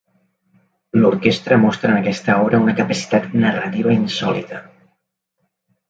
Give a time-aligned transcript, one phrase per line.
[1.01, 4.67] L'orquestra mostra en aquesta obra una capacitat narrativa insòlita.